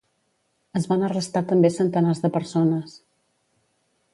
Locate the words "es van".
0.79-1.03